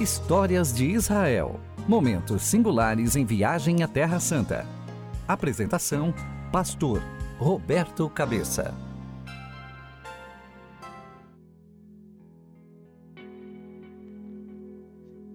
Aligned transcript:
Histórias 0.00 0.74
de 0.74 0.86
Israel. 0.86 1.60
Momentos 1.86 2.42
singulares 2.42 3.14
em 3.14 3.24
viagem 3.24 3.84
à 3.84 3.86
Terra 3.86 4.18
Santa. 4.18 4.66
Apresentação: 5.28 6.12
Pastor 6.50 7.00
Roberto 7.38 8.10
Cabeça. 8.10 8.74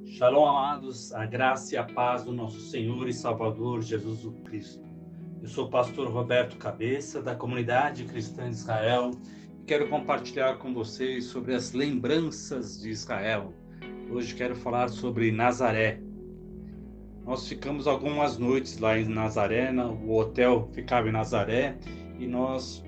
Shalom, 0.06 0.46
amados, 0.46 1.14
a 1.14 1.26
graça 1.26 1.76
e 1.76 1.78
a 1.78 1.86
paz 1.86 2.26
do 2.26 2.34
nosso 2.34 2.60
Senhor 2.60 3.08
e 3.08 3.14
Salvador 3.14 3.82
Jesus 3.82 4.28
Cristo. 4.44 4.86
Eu 5.42 5.48
sou 5.48 5.68
o 5.68 5.70
pastor 5.70 6.12
Roberto 6.12 6.58
Cabeça, 6.58 7.22
da 7.22 7.34
comunidade 7.34 8.04
cristã 8.04 8.50
de 8.50 8.58
Israel, 8.58 9.12
e 9.62 9.64
quero 9.64 9.88
compartilhar 9.88 10.58
com 10.58 10.74
vocês 10.74 11.28
sobre 11.28 11.56
as 11.56 11.72
lembranças 11.72 12.78
de 12.82 12.90
Israel 12.90 13.54
Hoje 14.12 14.34
quero 14.34 14.56
falar 14.56 14.88
sobre 14.90 15.32
Nazaré. 15.32 16.00
Nós 17.24 17.48
ficamos 17.48 17.86
algumas 17.86 18.40
noites 18.40 18.80
lá 18.80 18.98
em 18.98 19.08
Nazaré, 19.08 19.72
o 19.72 20.18
hotel 20.18 20.68
ficava 20.74 21.08
em 21.08 21.12
Nazaré 21.12 21.78
e 22.18 22.26
nós 22.26 22.84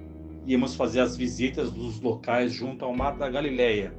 íamos 0.47 0.73
fazer 0.73 0.99
as 0.99 1.15
visitas 1.15 1.71
dos 1.71 2.01
locais 2.01 2.51
junto 2.51 2.83
ao 2.83 2.91
Mar 2.91 3.17
da 3.17 3.29
Galileia. 3.29 3.93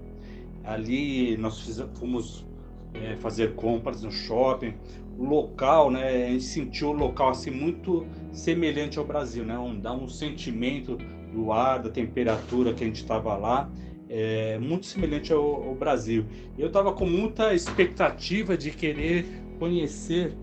Ali 0.64 1.36
nós 1.36 1.80
fomos 1.94 2.44
é, 2.92 3.14
fazer 3.18 3.54
compras 3.54 4.02
no 4.02 4.10
shopping. 4.10 4.74
O 5.16 5.24
local, 5.24 5.92
né, 5.92 6.26
a 6.26 6.30
gente 6.30 6.42
sentiu 6.42 6.88
o 6.88 6.92
local 6.92 7.28
assim 7.28 7.52
muito 7.52 8.04
semelhante 8.32 8.98
ao 8.98 9.04
Brasil, 9.04 9.44
né? 9.44 9.56
Um, 9.56 9.78
dá 9.78 9.94
um 9.94 10.08
sentimento 10.08 10.96
do 11.32 11.52
ar, 11.52 11.78
da 11.78 11.88
temperatura 11.88 12.74
que 12.74 12.82
a 12.82 12.86
gente 12.88 12.96
estava 12.96 13.36
lá 13.36 13.70
é, 14.14 14.58
muito 14.58 14.84
semelhante 14.84 15.32
ao, 15.32 15.40
ao 15.40 15.74
Brasil. 15.74 16.26
Eu 16.58 16.66
estava 16.66 16.92
com 16.92 17.06
muita 17.06 17.54
expectativa 17.54 18.58
de 18.58 18.70
querer 18.70 19.24
conhecer 19.58 20.34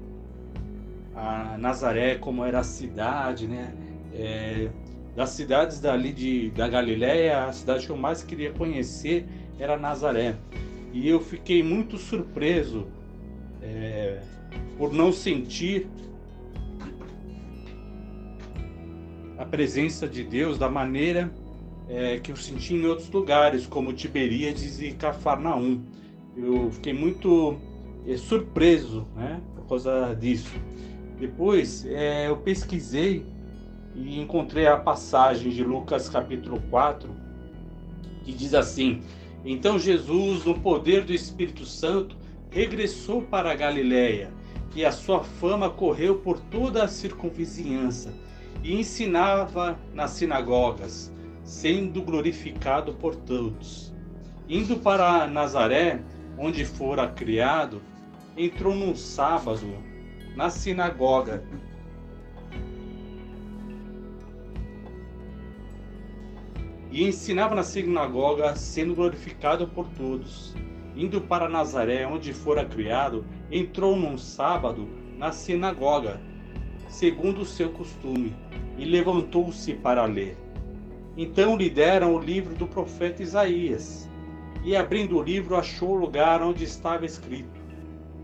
a 1.15 1.55
Nazaré, 1.59 2.15
como 2.15 2.43
era 2.43 2.59
a 2.59 2.63
cidade, 2.63 3.47
né? 3.47 3.71
É, 4.11 4.69
das 5.15 5.29
cidades 5.31 5.79
dali 5.79 6.11
de, 6.11 6.49
da 6.49 6.67
Galiléia, 6.67 7.45
a 7.45 7.53
cidade 7.53 7.85
que 7.85 7.91
eu 7.91 7.97
mais 7.97 8.23
queria 8.23 8.51
conhecer 8.51 9.27
era 9.59 9.77
Nazaré. 9.77 10.35
E 10.91 11.07
eu 11.07 11.19
fiquei 11.19 11.61
muito 11.61 11.95
surpreso 11.97 12.87
é, 13.61 14.19
por 14.79 14.91
não 14.91 15.11
sentir 15.11 15.87
a 19.37 19.45
presença 19.45 20.07
de 20.07 20.23
Deus 20.23 20.57
da 20.57 20.69
maneira 20.69 21.31
é, 21.89 22.19
que 22.19 22.31
eu 22.31 22.35
senti 22.35 22.75
em 22.75 22.85
outros 22.85 23.09
lugares, 23.09 23.65
como 23.65 23.91
Tiberíades 23.91 24.79
e 24.79 24.91
Cafarnaum. 24.91 25.81
Eu 26.37 26.69
fiquei 26.71 26.93
muito 26.93 27.57
é, 28.07 28.15
surpreso 28.15 29.07
né, 29.15 29.41
por 29.55 29.67
causa 29.67 30.15
disso. 30.15 30.55
Depois 31.19 31.85
é, 31.85 32.29
eu 32.29 32.37
pesquisei 32.37 33.25
e 33.95 34.21
encontrei 34.21 34.67
a 34.67 34.77
passagem 34.77 35.51
de 35.51 35.63
Lucas 35.63 36.07
capítulo 36.07 36.61
4, 36.69 37.09
que 38.23 38.31
diz 38.31 38.53
assim: 38.53 39.01
Então 39.43 39.79
Jesus, 39.79 40.45
no 40.45 40.59
poder 40.59 41.03
do 41.03 41.11
Espírito 41.11 41.65
Santo, 41.65 42.15
regressou 42.51 43.23
para 43.23 43.51
a 43.51 43.55
Galiléia, 43.55 44.31
e 44.75 44.85
a 44.85 44.91
sua 44.91 45.23
fama 45.23 45.69
correu 45.69 46.19
por 46.19 46.39
toda 46.39 46.83
a 46.83 46.87
circunvizinhança, 46.87 48.13
e 48.63 48.79
ensinava 48.79 49.77
nas 49.93 50.11
sinagogas 50.11 51.11
sendo 51.49 52.03
glorificado 52.03 52.93
por 52.93 53.15
todos. 53.15 53.91
Indo 54.47 54.77
para 54.77 55.25
Nazaré, 55.25 55.99
onde 56.37 56.63
fora 56.63 57.07
criado, 57.07 57.81
entrou 58.37 58.75
num 58.75 58.95
sábado 58.95 59.65
na 60.35 60.51
sinagoga. 60.51 61.43
E 66.91 67.03
ensinava 67.03 67.55
na 67.55 67.63
sinagoga, 67.63 68.55
sendo 68.55 68.93
glorificado 68.93 69.67
por 69.67 69.87
todos. 69.89 70.55
Indo 70.95 71.19
para 71.19 71.49
Nazaré, 71.49 72.05
onde 72.05 72.31
fora 72.31 72.63
criado, 72.63 73.25
entrou 73.51 73.95
num 73.95 74.19
sábado 74.19 74.87
na 75.17 75.31
sinagoga, 75.31 76.21
segundo 76.87 77.41
o 77.41 77.45
seu 77.45 77.71
costume, 77.71 78.35
e 78.77 78.85
levantou-se 78.85 79.73
para 79.73 80.05
ler. 80.05 80.48
Então 81.21 81.57
lhe 81.57 81.69
deram 81.69 82.15
o 82.15 82.17
livro 82.17 82.55
do 82.55 82.65
profeta 82.65 83.21
Isaías. 83.21 84.09
E 84.63 84.73
abrindo 84.73 85.17
o 85.17 85.21
livro, 85.21 85.57
achou 85.57 85.89
o 85.89 85.99
lugar 85.99 86.41
onde 86.41 86.63
estava 86.63 87.05
escrito: 87.05 87.59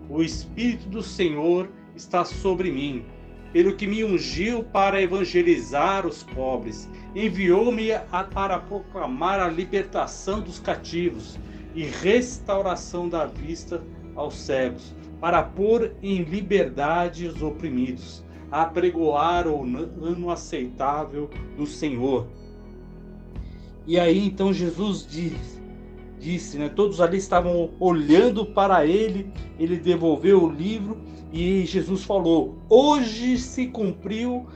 O 0.09 0.23
Espírito 0.23 0.87
do 0.87 1.03
Senhor 1.03 1.67
está 1.93 2.23
sobre 2.23 2.71
mim, 2.71 3.03
pelo 3.51 3.75
que 3.75 3.85
me 3.85 4.01
ungiu 4.01 4.63
para 4.63 5.01
evangelizar 5.01 6.07
os 6.07 6.23
pobres, 6.23 6.89
enviou-me 7.13 7.89
para 8.33 8.59
proclamar 8.59 9.41
a 9.41 9.49
libertação 9.49 10.39
dos 10.39 10.57
cativos 10.57 11.37
e 11.73 11.83
restauração 11.83 13.09
da 13.09 13.25
vista 13.25 13.83
aos 14.15 14.37
cegos, 14.37 14.95
para 15.19 15.43
pôr 15.43 15.91
em 16.01 16.23
liberdade 16.23 17.27
os 17.27 17.41
oprimidos, 17.41 18.23
a 18.49 18.65
pregoar 18.65 19.49
o 19.49 19.63
ano 19.65 20.29
aceitável 20.29 21.29
do 21.57 21.65
Senhor 21.65 22.25
e 23.87 23.99
aí 23.99 24.25
então 24.25 24.51
Jesus 24.51 25.05
diz, 25.07 25.61
disse, 26.19 26.57
né? 26.57 26.69
Todos 26.69 26.99
ali 26.99 27.17
estavam 27.17 27.69
olhando 27.79 28.45
para 28.45 28.85
ele, 28.85 29.31
ele 29.59 29.77
devolveu 29.77 30.43
o 30.43 30.49
livro 30.49 30.97
e 31.31 31.65
Jesus 31.65 32.03
falou: 32.03 32.57
Hoje 32.69 33.37
se 33.37 33.67
cumpriu 33.67 34.47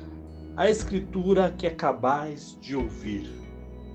a 0.56 0.70
escritura 0.70 1.54
que 1.58 1.68
acabais 1.68 2.58
de 2.60 2.76
ouvir. 2.76 3.30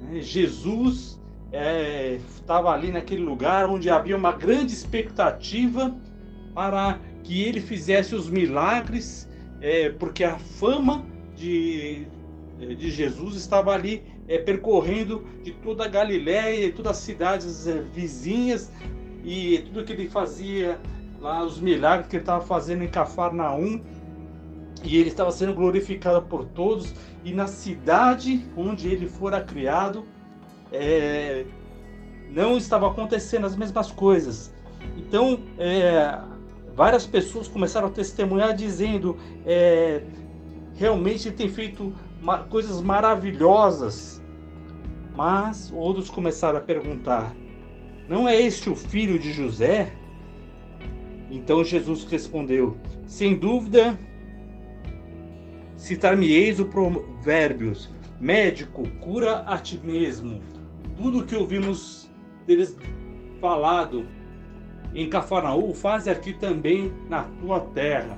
Né, 0.00 0.20
Jesus 0.20 1.20
estava 1.52 2.70
é, 2.70 2.72
ali 2.74 2.92
naquele 2.92 3.22
lugar 3.22 3.68
onde 3.68 3.90
havia 3.90 4.16
uma 4.16 4.32
grande 4.32 4.72
expectativa 4.72 5.94
para 6.54 6.98
que 7.22 7.42
ele 7.42 7.60
fizesse 7.60 8.14
os 8.14 8.30
milagres, 8.30 9.28
é, 9.60 9.88
porque 9.90 10.22
a 10.22 10.38
fama 10.38 11.04
de, 11.34 12.06
de 12.58 12.90
Jesus 12.90 13.34
estava 13.34 13.72
ali 13.72 14.02
é, 14.28 14.38
percorrendo 14.38 15.24
de 15.42 15.52
toda 15.52 15.84
a 15.84 15.88
Galiléia 15.88 16.72
todas 16.72 16.92
as 16.92 16.98
cidades 16.98 17.66
é, 17.66 17.80
vizinhas 17.80 18.70
e 19.24 19.58
tudo 19.66 19.84
que 19.84 19.92
ele 19.92 20.08
fazia 20.08 20.78
lá, 21.20 21.42
os 21.42 21.60
milagres 21.60 22.08
que 22.08 22.16
ele 22.16 22.22
estava 22.22 22.44
fazendo 22.44 22.84
em 22.84 22.88
Cafarnaum 22.88 23.80
e 24.82 24.96
ele 24.98 25.08
estava 25.08 25.30
sendo 25.32 25.54
glorificado 25.54 26.22
por 26.22 26.44
todos 26.44 26.94
e 27.24 27.32
na 27.32 27.46
cidade 27.46 28.46
onde 28.56 28.88
ele 28.88 29.08
fora 29.08 29.40
criado 29.40 30.04
é, 30.70 31.44
não 32.30 32.56
estava 32.56 32.88
acontecendo 32.88 33.46
as 33.46 33.56
mesmas 33.56 33.90
coisas. 33.90 34.52
Então, 34.96 35.40
é, 35.58 36.18
várias 36.74 37.06
pessoas 37.06 37.48
começaram 37.48 37.88
a 37.88 37.90
testemunhar 37.90 38.54
dizendo 38.54 39.16
é, 39.46 40.02
realmente 40.74 41.28
ele 41.28 41.36
tem 41.36 41.48
feito 41.48 41.94
coisas 42.48 42.80
maravilhosas. 42.80 44.22
Mas 45.16 45.72
outros 45.74 46.10
começaram 46.10 46.58
a 46.58 46.62
perguntar: 46.62 47.34
Não 48.08 48.28
é 48.28 48.40
este 48.40 48.68
o 48.68 48.74
filho 48.74 49.18
de 49.18 49.32
José? 49.32 49.92
Então 51.30 51.64
Jesus 51.64 52.04
respondeu: 52.04 52.76
Sem 53.06 53.36
dúvida, 53.36 53.98
citar-me-eis 55.76 56.58
o 56.58 56.66
provérbios: 56.66 57.90
Médico, 58.20 58.88
cura 59.00 59.40
a 59.40 59.58
ti 59.58 59.80
mesmo. 59.82 60.40
Tudo 60.96 61.24
que 61.24 61.36
ouvimos 61.36 62.10
deles 62.46 62.76
falado 63.40 64.06
em 64.94 65.08
Cafarnaú, 65.08 65.74
faz 65.74 66.06
aqui 66.06 66.32
também 66.32 66.92
na 67.08 67.24
tua 67.40 67.60
terra. 67.60 68.16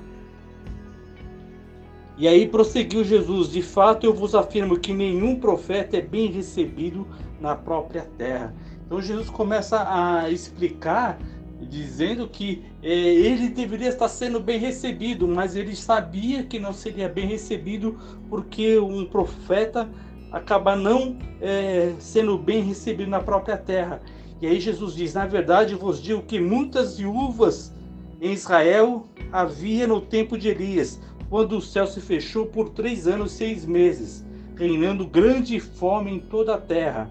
E 2.18 2.26
aí 2.26 2.48
prosseguiu 2.48 3.04
Jesus: 3.04 3.50
De 3.50 3.62
fato 3.62 4.04
eu 4.04 4.14
vos 4.14 4.34
afirmo 4.34 4.78
que 4.78 4.92
nenhum 4.92 5.38
profeta 5.38 5.96
é 5.96 6.00
bem 6.00 6.30
recebido 6.30 7.06
na 7.40 7.54
própria 7.54 8.08
terra. 8.16 8.54
Então 8.86 9.00
Jesus 9.02 9.28
começa 9.28 9.84
a 9.86 10.30
explicar, 10.30 11.18
dizendo 11.60 12.26
que 12.26 12.64
é, 12.82 12.88
ele 12.88 13.48
deveria 13.48 13.88
estar 13.88 14.08
sendo 14.08 14.40
bem 14.40 14.58
recebido, 14.58 15.28
mas 15.28 15.56
ele 15.56 15.76
sabia 15.76 16.42
que 16.42 16.58
não 16.58 16.72
seria 16.72 17.08
bem 17.08 17.26
recebido 17.26 17.98
porque 18.30 18.78
um 18.78 19.04
profeta 19.04 19.88
acaba 20.32 20.74
não 20.74 21.18
é, 21.40 21.94
sendo 21.98 22.38
bem 22.38 22.62
recebido 22.62 23.10
na 23.10 23.20
própria 23.20 23.58
terra. 23.58 24.00
E 24.40 24.46
aí 24.46 24.58
Jesus 24.58 24.94
diz: 24.94 25.12
Na 25.12 25.26
verdade 25.26 25.74
vos 25.74 26.02
digo 26.02 26.22
que 26.22 26.40
muitas 26.40 26.96
viúvas 26.96 27.74
em 28.22 28.32
Israel 28.32 29.06
havia 29.30 29.86
no 29.86 30.00
tempo 30.00 30.38
de 30.38 30.48
Elias 30.48 30.98
quando 31.28 31.56
o 31.56 31.62
céu 31.62 31.86
se 31.86 32.00
fechou 32.00 32.46
por 32.46 32.70
três 32.70 33.06
anos 33.06 33.32
e 33.32 33.36
seis 33.36 33.64
meses, 33.64 34.24
reinando 34.56 35.06
grande 35.06 35.58
fome 35.60 36.12
em 36.12 36.20
toda 36.20 36.54
a 36.54 36.60
terra. 36.60 37.10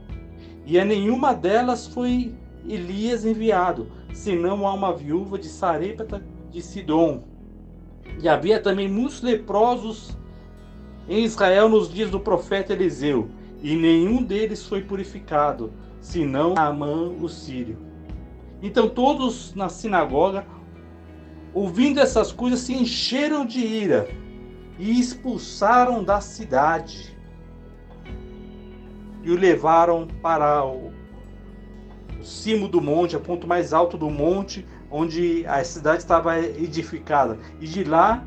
E 0.66 0.80
a 0.80 0.86
nenhuma 0.86 1.34
delas 1.34 1.86
foi 1.88 2.34
Elias 2.68 3.26
enviado, 3.26 3.88
senão 4.14 4.66
a 4.66 4.74
uma 4.74 4.94
viúva 4.94 5.38
de 5.38 5.48
Sarepta 5.48 6.24
de 6.50 6.62
Sidom. 6.62 7.24
E 8.22 8.28
havia 8.28 8.60
também 8.60 8.90
muitos 8.90 9.22
leprosos 9.22 10.18
em 11.08 11.24
Israel 11.24 11.70
nos 11.70 11.92
dias 11.92 12.10
do 12.10 12.20
profeta 12.20 12.74
Eliseu, 12.74 13.30
e 13.62 13.76
nenhum 13.76 14.24
deles 14.24 14.66
foi 14.66 14.82
purificado, 14.82 15.72
senão 16.02 16.56
Amã 16.58 17.10
o 17.10 17.28
sírio. 17.28 17.78
Então 18.62 18.90
todos 18.90 19.54
na 19.54 19.70
sinagoga, 19.70 20.46
ouvindo 21.56 22.00
essas 22.00 22.32
coisas, 22.32 22.60
se 22.60 22.74
encheram 22.74 23.46
de 23.46 23.66
ira 23.66 24.08
e 24.78 25.00
expulsaram 25.00 26.04
da 26.04 26.22
cidade 26.22 27.18
e 29.24 29.32
o 29.32 29.36
levaram 29.36 30.06
para 30.22 30.64
o, 30.64 30.94
cimo 32.22 32.68
do 32.68 32.82
monte, 32.82 33.16
a 33.16 33.20
ponto 33.20 33.48
mais 33.48 33.72
alto 33.72 33.98
do 33.98 34.10
monte, 34.10 34.66
onde 34.92 35.46
a 35.48 35.64
cidade 35.64 36.00
estava 36.00 36.40
edificada. 36.40 37.38
E 37.62 37.68
de 37.68 37.84
lá 37.84 38.24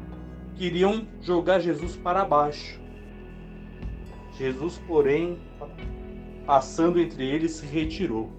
queriam 0.54 1.06
jogar 1.20 1.60
Jesus 1.60 1.96
para 1.96 2.24
baixo. 2.24 2.80
Jesus, 4.36 4.80
porém, 4.86 5.38
passando 6.46 7.00
entre 7.00 7.26
eles, 7.26 7.52
se 7.52 7.66
retirou. 7.66 8.30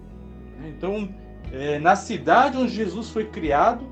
Então, 0.66 1.14
é, 1.52 1.78
na 1.78 1.94
cidade 1.94 2.56
onde 2.56 2.72
Jesus 2.72 3.10
foi 3.10 3.26
criado, 3.26 3.86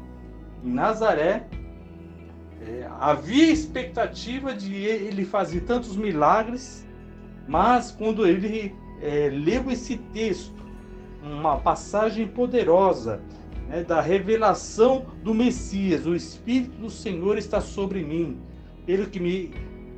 em 0.64 0.72
Nazaré, 0.72 1.46
é, 2.60 2.88
havia 2.99 3.52
expectativa 3.52 4.52
de 4.52 4.75
ele 4.75 5.25
fazer 5.25 5.60
tantos 5.62 5.96
milagres, 5.96 6.87
mas 7.46 7.90
quando 7.90 8.26
ele 8.26 8.75
é, 9.00 9.31
leu 9.32 9.70
esse 9.70 9.96
texto, 10.12 10.58
uma 11.22 11.56
passagem 11.56 12.26
poderosa 12.26 13.20
né, 13.69 13.82
da 13.82 14.00
revelação 14.00 15.06
do 15.22 15.34
Messias, 15.34 16.06
o 16.06 16.14
Espírito 16.14 16.76
do 16.78 16.90
Senhor 16.90 17.38
está 17.38 17.61
sobre 17.61 18.02
mim, 18.02 18.38
ele 18.87 19.06
que 19.06 19.20
me 19.20 19.52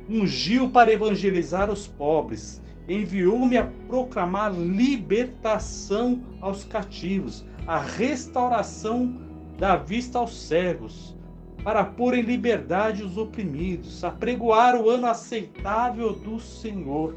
ungiu 0.09 0.69
para 0.69 0.91
evangelizar 0.91 1.69
os 1.69 1.87
pobres, 1.87 2.61
enviou-me 2.87 3.57
a 3.57 3.69
proclamar 3.87 4.53
libertação 4.53 6.21
aos 6.41 6.63
cativos, 6.63 7.45
a 7.65 7.79
restauração 7.79 9.30
da 9.61 9.75
vista 9.75 10.17
aos 10.17 10.35
cegos, 10.47 11.15
para 11.63 11.85
pôr 11.85 12.15
em 12.15 12.23
liberdade 12.23 13.03
os 13.03 13.15
oprimidos, 13.15 14.03
apregoar 14.03 14.75
o 14.75 14.89
ano 14.89 15.05
aceitável 15.05 16.13
do 16.13 16.39
Senhor. 16.39 17.15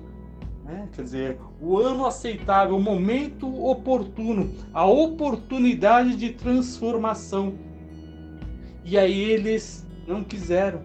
Né? 0.63 0.87
Quer 0.93 1.03
dizer, 1.05 1.39
o 1.59 1.79
ano 1.79 2.05
aceitável, 2.05 2.77
o 2.77 2.83
momento 2.83 3.49
oportuno, 3.65 4.55
a 4.75 4.85
oportunidade 4.85 6.17
de 6.17 6.35
transformação. 6.35 7.55
E 8.85 8.99
aí 8.99 9.23
eles 9.23 9.87
não 10.07 10.23
quiseram, 10.23 10.81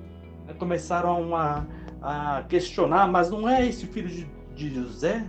né? 0.47 0.53
começaram 0.57 1.35
a, 1.35 1.65
a, 2.01 2.43
questionar, 2.47 3.05
mas 3.09 3.29
não 3.29 3.49
é 3.49 3.67
esse 3.67 3.85
filho 3.85 4.07
de, 4.07 4.25
de 4.55 4.73
José? 4.73 5.25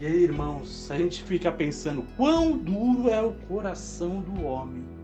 E 0.00 0.06
aí, 0.06 0.22
irmãos, 0.22 0.90
a 0.90 0.96
gente 0.96 1.22
fica 1.24 1.50
pensando 1.50 2.04
quão 2.16 2.56
duro 2.56 3.08
é 3.08 3.20
o 3.20 3.32
coração 3.48 4.20
do 4.20 4.44
homem 4.44 4.98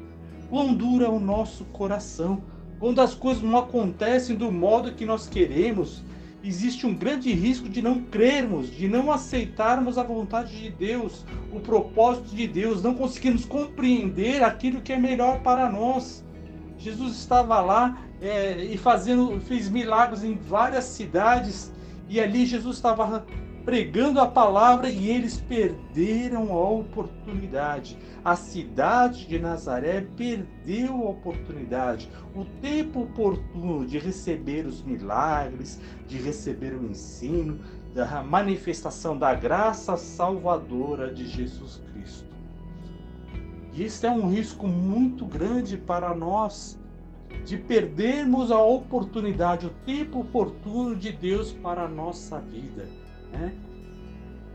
Quão 0.49 0.73
duro 0.73 1.05
é 1.05 1.09
o 1.09 1.19
nosso 1.19 1.65
coração. 1.67 2.43
Quando 2.79 3.01
as 3.01 3.13
coisas 3.13 3.43
não 3.43 3.59
acontecem 3.59 4.37
do 4.37 4.53
modo 4.53 4.93
que 4.93 5.05
nós 5.05 5.27
queremos, 5.27 6.03
existe 6.45 6.87
um 6.87 6.95
grande 6.95 7.33
risco 7.33 7.69
de 7.69 7.81
não 7.81 8.03
crermos, 8.03 8.71
de 8.71 8.87
não 8.87 9.11
aceitarmos 9.11 9.97
a 9.97 10.03
vontade 10.03 10.57
de 10.61 10.71
Deus, 10.71 11.25
o 11.53 11.59
propósito 11.59 12.35
de 12.35 12.47
Deus, 12.47 12.83
não 12.83 12.95
conseguirmos 12.95 13.45
compreender 13.45 14.45
aquilo 14.45 14.81
que 14.81 14.93
é 14.93 14.99
melhor 14.99 15.41
para 15.41 15.69
nós. 15.69 16.25
Jesus 16.79 17.17
estava 17.17 17.61
lá 17.61 18.01
é, 18.21 18.65
e 18.65 18.77
fazendo, 18.77 19.41
fez 19.41 19.69
milagres 19.69 20.23
em 20.23 20.37
várias 20.37 20.85
cidades 20.85 21.73
e 22.09 22.21
ali 22.21 22.45
Jesus 22.45 22.77
estava 22.77 23.27
pregando 23.65 24.21
a 24.21 24.27
palavra 24.27 24.91
e 24.91 25.09
eles 25.09 25.41
perderam 25.41 26.53
a 26.53 26.69
oportunidade. 26.69 27.97
A 28.23 28.37
cidade 28.37 29.27
de 29.27 29.39
Nazaré 29.39 30.07
perdeu 30.17 30.93
a 30.95 31.11
oportunidade, 31.11 32.11
o 32.35 32.45
tempo 32.61 33.03
oportuno 33.03 33.87
de 33.87 33.99
receber 33.99 34.67
os 34.67 34.83
milagres, 34.83 35.81
de 36.07 36.19
receber 36.19 36.75
o 36.75 36.85
ensino, 36.85 37.59
da 37.95 38.23
manifestação 38.23 39.17
da 39.17 39.33
graça 39.35 39.97
salvadora 39.97 41.15
de 41.15 41.27
Jesus 41.27 41.81
Cristo. 41.93 42.29
E 43.73 43.85
isso 43.85 44.05
é 44.05 44.11
um 44.11 44.29
risco 44.29 44.67
muito 44.67 45.25
grande 45.25 45.77
para 45.77 46.15
nós 46.15 46.79
de 47.45 47.57
perdermos 47.57 48.51
a 48.51 48.61
oportunidade, 48.63 49.67
o 49.67 49.71
tempo 49.87 50.21
oportuno 50.21 50.97
de 50.97 51.13
Deus 51.13 51.53
para 51.53 51.83
a 51.83 51.89
nossa 51.89 52.41
vida. 52.41 53.04
Né? 53.35 53.53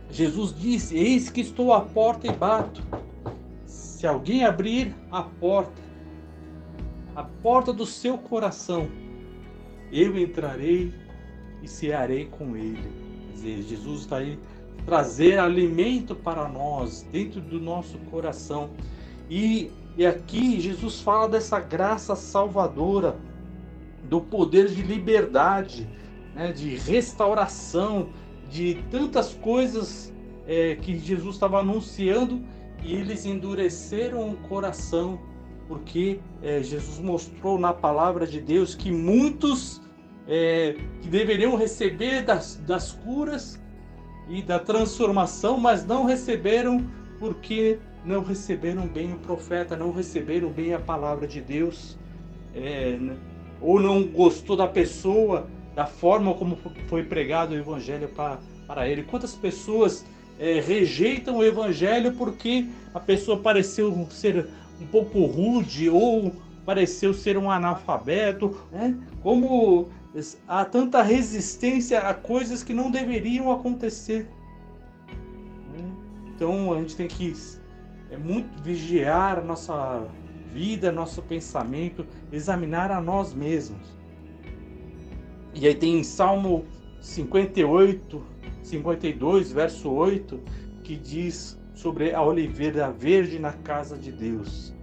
Jesus 0.10 0.54
disse: 0.58 0.98
Eis 0.98 1.30
que 1.30 1.42
estou 1.42 1.74
à 1.74 1.82
porta 1.82 2.28
e 2.28 2.32
bato. 2.32 2.82
Se 3.66 4.08
alguém 4.08 4.46
abrir 4.46 4.96
a 5.12 5.22
porta, 5.22 5.82
a 7.16 7.24
porta 7.24 7.74
do 7.74 7.86
seu 7.86 8.18
coração, 8.18 8.90
eu 9.92 10.18
entrarei 10.18 10.94
e 11.62 11.68
cearei 11.68 12.26
com 12.26 12.56
ele. 12.56 12.82
Quer 13.28 13.34
dizer, 13.34 13.62
Jesus 13.64 14.02
está 14.02 14.18
aí 14.18 14.40
trazer 14.86 15.38
alimento 15.38 16.16
para 16.16 16.48
nós 16.48 17.06
dentro 17.12 17.42
do 17.42 17.60
nosso 17.60 17.98
coração. 18.10 18.70
E, 19.30 19.72
e 19.98 20.06
aqui 20.06 20.60
Jesus 20.60 21.02
fala 21.02 21.28
dessa 21.28 21.60
graça 21.60 22.16
salvadora, 22.16 23.16
do 24.04 24.22
poder 24.22 24.70
de 24.70 24.82
liberdade, 24.82 25.88
né, 26.34 26.52
de 26.52 26.76
restauração, 26.76 28.10
de 28.50 28.84
tantas 28.90 29.34
coisas 29.34 30.14
é, 30.48 30.76
que 30.76 30.98
Jesus 30.98 31.36
estava 31.36 31.60
anunciando 31.60 32.44
e 32.84 32.94
eles 32.94 33.26
endureceram 33.26 34.30
o 34.30 34.38
coração, 34.38 35.20
porque 35.68 36.20
é, 36.42 36.64
Jesus 36.64 37.00
mostrou 37.00 37.60
na 37.60 37.74
palavra 37.74 38.26
de 38.26 38.42
Deus 38.42 38.74
que 38.74 38.92
muitos 38.92 39.82
é, 40.28 40.76
que 41.02 41.08
deveriam 41.08 41.56
receber 41.56 42.24
das, 42.24 42.56
das 42.56 42.92
curas 42.92 43.62
e 44.28 44.42
da 44.42 44.60
transformação, 44.60 45.58
mas 45.58 45.86
não 45.86 46.06
receberam 46.06 46.86
porque 47.20 47.80
não 48.06 48.24
receberam 48.24 48.88
bem 48.88 49.14
o 49.14 49.18
profeta, 49.18 49.76
não 49.76 49.92
receberam 49.92 50.50
bem 50.50 50.74
a 50.74 50.80
palavra 50.80 51.28
de 51.28 51.42
Deus, 51.42 51.98
é, 52.56 52.96
né? 52.98 53.18
ou 53.62 53.80
não 53.80 54.04
gostou 54.04 54.56
da 54.56 54.68
pessoa 54.68 55.48
da 55.76 55.86
forma 55.86 56.34
como 56.34 56.58
foi 56.88 57.04
pregado 57.04 57.54
o 57.54 57.58
evangelho 57.58 58.10
para, 58.10 58.40
para 58.68 58.88
ele. 58.88 59.04
Quantas 59.04 59.36
pessoas 59.36 60.06
é, 60.40 60.60
rejeitam 60.60 61.38
o 61.38 61.44
evangelho 61.44 62.14
porque 62.14 62.68
a 62.94 63.00
pessoa 63.00 63.38
pareceu 63.38 64.08
ser 64.10 64.48
um 64.82 64.88
pouco 64.88 65.26
rude 65.26 65.90
ou 65.90 66.34
pareceu 66.66 67.14
ser 67.14 67.38
um 67.38 67.50
analfabeto, 67.50 68.58
né? 68.72 68.96
Como 69.22 69.90
há 70.48 70.66
tanta 70.66 71.02
resistência 71.02 72.00
a 72.00 72.14
coisas 72.14 72.64
que 72.64 72.74
não 72.74 72.90
deveriam 72.90 73.52
acontecer. 73.52 74.28
Né? 75.72 75.92
Então 76.28 76.74
a 76.74 76.80
gente 76.80 76.96
tem 76.96 77.08
que 77.08 77.34
é 78.12 78.18
muito 78.18 78.62
vigiar 78.64 79.40
a 79.40 79.42
nossa 79.42 80.08
vida, 80.52 80.92
nosso 80.92 81.22
pensamento, 81.22 82.06
examinar 82.32 82.92
a 82.92 83.00
nós 83.00 83.34
mesmos. 83.34 83.99
E 85.54 85.68
aí 85.68 85.76
tem 85.76 86.04
Salmo 86.04 86.66
58, 87.02 88.22
52, 88.62 89.52
verso 89.52 89.90
8, 89.90 90.40
que 90.84 90.96
diz 90.96 91.60
sobre 91.74 92.14
a 92.14 92.22
oliveira 92.22 92.92
verde 92.92 93.40
na 93.40 93.54
casa 93.54 93.98
de 93.98 94.12
Deus. 94.12 94.74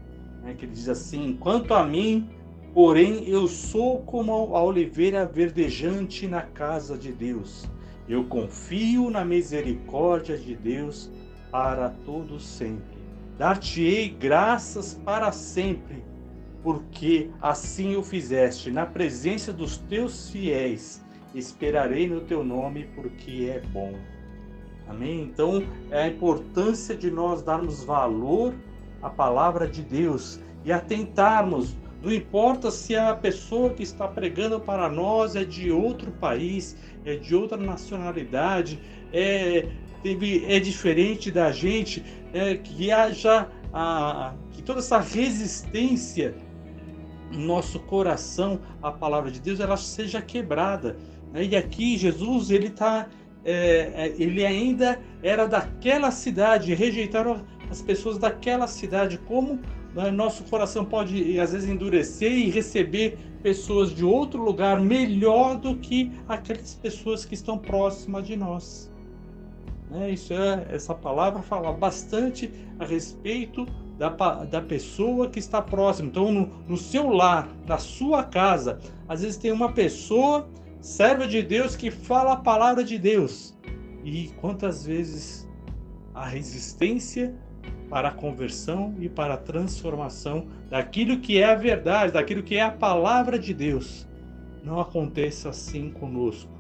Né? 0.43 0.55
Que 0.55 0.65
ele 0.65 0.73
diz 0.73 0.89
assim: 0.89 1.37
Quanto 1.39 1.73
a 1.75 1.85
mim, 1.85 2.29
porém, 2.75 3.29
eu 3.29 3.47
sou 3.47 4.03
como 4.03 4.33
a 4.33 4.63
oliveira 4.63 5.25
verdejante 5.25 6.27
na 6.27 6.43
casa 6.43 6.97
de 6.97 7.13
Deus. 7.13 7.69
Eu 8.09 8.25
confio 8.25 9.11
na 9.11 9.25
misericórdia 9.25 10.37
de 10.37 10.55
Deus 10.55 11.11
para 11.51 11.91
todo 12.05 12.39
sempre. 12.39 12.97
Dar-te-ei 13.37 14.09
graças 14.09 14.95
para 15.05 15.33
sempre 15.33 16.03
porque 16.67 17.31
assim 17.41 17.95
o 17.95 18.03
fizeste 18.03 18.73
na 18.73 18.85
presença 18.85 19.53
dos 19.53 19.79
teus 19.79 20.31
fiéis. 20.31 21.01
Esperarei 21.33 22.09
no 22.09 22.23
teu 22.23 22.43
nome, 22.43 22.89
porque 22.93 23.53
é 23.55 23.61
bom. 23.69 23.95
Amém? 24.89 25.23
Então, 25.23 25.63
é 25.93 26.03
a 26.03 26.09
importância 26.09 26.97
de 26.97 27.09
nós 27.09 27.41
darmos 27.41 27.85
valor 27.85 28.53
à 29.01 29.09
palavra 29.09 29.69
de 29.69 29.81
Deus 29.81 30.41
e 30.65 30.73
atentarmos. 30.73 31.77
Não 32.03 32.13
importa 32.13 32.73
se 32.73 32.97
a 32.97 33.15
pessoa 33.15 33.71
que 33.71 33.85
está 33.85 34.09
pregando 34.09 34.59
para 34.59 34.89
nós 34.89 35.37
é 35.37 35.45
de 35.45 35.71
outro 35.71 36.11
país, 36.11 36.77
é 37.05 37.15
de 37.15 37.33
outra 37.33 37.57
nacionalidade, 37.57 38.81
é, 39.13 39.69
é 40.05 40.59
diferente 40.59 41.31
da 41.31 41.53
gente, 41.53 42.03
é, 42.35 42.57
que 42.57 42.89
já 43.13 43.49
a, 43.73 44.35
que 44.51 44.63
toda 44.63 44.81
essa 44.81 44.99
resistência 44.99 46.35
nosso 47.33 47.81
coração 47.81 48.61
à 48.83 48.91
palavra 48.91 49.31
de 49.31 49.41
Deus 49.41 49.61
ela 49.61 49.77
seja 49.77 50.23
quebrada. 50.23 50.97
Né? 51.33 51.45
E 51.45 51.57
aqui 51.57 51.97
Jesus 51.97 52.51
ele 52.51 52.71
tá 52.71 53.09
é, 53.45 53.93
é, 53.95 54.15
ele 54.19 54.45
ainda 54.45 55.01
era 55.23 55.47
daquela 55.47 56.11
cidade, 56.11 56.75
rejeitaram 56.75 57.45
as 57.71 57.81
pessoas 57.81 58.19
daquela 58.19 58.67
cidade. 58.67 59.19
Como 59.19 59.61
né, 59.95 60.11
nosso 60.11 60.45
coração 60.45 60.85
pode 60.85 61.39
às 61.39 61.53
vezes 61.53 61.69
endurecer 61.69 62.33
e 62.33 62.51
receber 62.51 63.17
pessoas 63.43 63.95
de 63.95 64.05
outro 64.05 64.43
lugar 64.43 64.81
melhor 64.81 65.57
do 65.57 65.77
que 65.77 66.11
aquelas 66.29 66.75
pessoas 66.75 67.25
que 67.25 67.35
estão 67.35 67.57
próximas 67.57 68.27
de 68.27 68.35
nós. 68.35 68.91
Né? 69.91 70.11
Isso 70.11 70.33
é, 70.33 70.67
essa 70.71 70.95
palavra 70.95 71.41
fala 71.41 71.73
bastante 71.73 72.51
a 72.79 72.85
respeito 72.85 73.67
da, 73.99 74.09
da 74.45 74.61
pessoa 74.61 75.29
que 75.29 75.39
está 75.39 75.61
próxima. 75.63 76.09
Então, 76.09 76.31
no, 76.33 76.47
no 76.69 76.77
seu 76.77 77.09
lar, 77.11 77.49
na 77.67 77.79
sua 77.79 78.23
casa, 78.25 78.79
às 79.09 79.23
vezes 79.23 79.37
tem 79.37 79.53
uma 79.53 79.73
pessoa 79.73 80.49
servo 80.81 81.27
de 81.27 81.43
Deus 81.43 81.75
que 81.75 81.91
fala 81.91 82.35
a 82.35 82.37
palavra 82.37 82.85
de 82.85 82.99
Deus. 82.99 83.57
E 84.05 84.29
quantas 84.41 84.87
vezes 84.87 85.49
a 86.15 86.27
resistência 86.27 87.35
para 87.91 88.09
a 88.09 88.13
conversão 88.13 88.95
e 88.99 89.09
para 89.09 89.35
a 89.35 89.37
transformação 89.37 90.47
daquilo 90.69 91.21
que 91.21 91.39
é 91.39 91.45
a 91.45 91.55
verdade, 91.55 92.13
daquilo 92.13 92.43
que 92.43 92.57
é 92.57 92.63
a 92.63 92.71
palavra 92.71 93.39
de 93.39 93.55
Deus. 93.55 94.07
Não 94.65 94.81
aconteça 94.81 95.51
assim 95.51 95.91
conosco, 95.91 96.51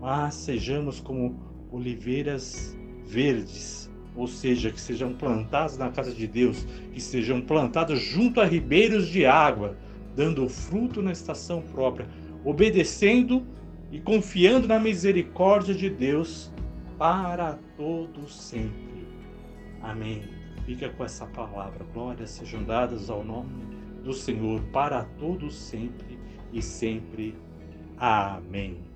mas 0.00 0.34
sejamos 0.34 1.00
como 1.00 1.40
oliveiras 1.70 2.76
verdes, 3.06 3.90
ou 4.16 4.26
seja, 4.26 4.70
que 4.70 4.80
sejam 4.80 5.12
plantados 5.12 5.76
na 5.76 5.90
casa 5.90 6.12
de 6.12 6.26
Deus, 6.26 6.66
que 6.92 7.00
sejam 7.00 7.40
plantados 7.40 8.00
junto 8.00 8.40
a 8.40 8.44
ribeiros 8.44 9.08
de 9.08 9.26
água, 9.26 9.76
dando 10.14 10.48
fruto 10.48 11.02
na 11.02 11.12
estação 11.12 11.60
própria, 11.60 12.08
obedecendo 12.44 13.46
e 13.92 14.00
confiando 14.00 14.66
na 14.66 14.80
misericórdia 14.80 15.74
de 15.74 15.90
Deus 15.90 16.50
para 16.98 17.58
todo 17.76 18.28
sempre. 18.28 19.06
Amém. 19.82 20.22
Fica 20.64 20.88
com 20.88 21.04
essa 21.04 21.26
palavra. 21.26 21.84
Glórias 21.92 22.30
sejam 22.30 22.64
dadas 22.64 23.10
ao 23.10 23.22
nome 23.22 23.50
do 24.02 24.12
Senhor 24.12 24.60
para 24.72 25.04
todo 25.18 25.50
sempre 25.50 26.18
e 26.52 26.62
sempre. 26.62 27.36
Amém. 27.98 28.95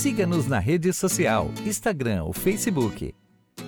Siga-nos 0.00 0.46
na 0.46 0.58
rede 0.58 0.94
social, 0.94 1.50
Instagram 1.62 2.24
ou 2.24 2.32
Facebook. 2.32 3.14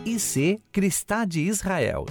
IC 0.07 0.63
Cristá 0.73 1.27
de 1.27 1.43
Israel. 1.43 2.07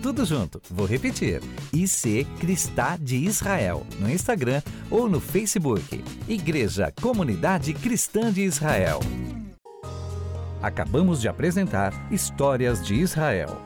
Tudo 0.00 0.24
junto, 0.24 0.62
vou 0.70 0.86
repetir. 0.86 1.40
IC 1.72 2.28
Cristá 2.38 2.96
de 2.96 3.16
Israel, 3.16 3.84
no 3.98 4.08
Instagram 4.08 4.62
ou 4.88 5.08
no 5.08 5.20
Facebook. 5.20 6.00
Igreja 6.28 6.92
Comunidade 7.02 7.74
Cristã 7.74 8.32
de 8.32 8.42
Israel. 8.42 9.00
Acabamos 10.62 11.20
de 11.20 11.26
apresentar 11.26 11.92
Histórias 12.12 12.86
de 12.86 12.94
Israel. 12.94 13.65